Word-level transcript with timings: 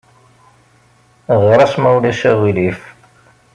Ɣer-as, 1.47 1.73
ma 1.81 1.89
ulac 1.97 2.21
aɣilif. 2.31 2.79